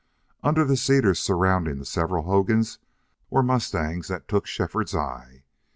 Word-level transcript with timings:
Under 0.41 0.65
the 0.65 0.77
cedars 0.77 1.19
surrounding 1.19 1.77
the 1.77 1.85
several 1.85 2.23
hogans 2.23 2.79
were 3.29 3.43
mustangs 3.43 4.07
that 4.07 4.27
took 4.27 4.47
Shefford's 4.47 4.95
eye. 4.95 5.43